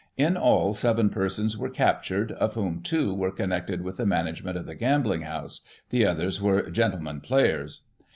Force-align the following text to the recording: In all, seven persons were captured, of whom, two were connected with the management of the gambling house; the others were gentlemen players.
In 0.17 0.35
all, 0.35 0.73
seven 0.73 1.11
persons 1.11 1.55
were 1.55 1.69
captured, 1.69 2.31
of 2.31 2.55
whom, 2.55 2.81
two 2.81 3.13
were 3.13 3.29
connected 3.29 3.83
with 3.83 3.97
the 3.97 4.05
management 4.07 4.57
of 4.57 4.65
the 4.65 4.73
gambling 4.73 5.21
house; 5.21 5.61
the 5.91 6.07
others 6.07 6.41
were 6.41 6.71
gentlemen 6.71 7.21
players. 7.21 7.81